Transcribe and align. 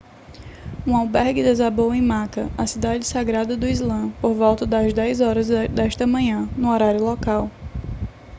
um 0.87 0.95
albergue 0.97 1.43
desabou 1.43 1.93
em 1.93 2.01
meca 2.01 2.49
a 2.57 2.65
cidade 2.65 3.05
sagrada 3.05 3.55
do 3.55 3.67
islã 3.67 4.09
por 4.19 4.33
volta 4.33 4.65
das 4.65 4.91
10 4.93 5.21
horas 5.21 5.47
desta 5.75 6.07
manhã 6.07 6.49
no 6.57 6.71
horário 6.71 7.03
local 7.03 7.51